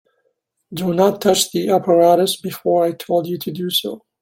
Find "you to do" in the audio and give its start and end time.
3.27-3.69